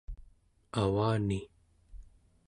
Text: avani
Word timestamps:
avani 0.81 1.37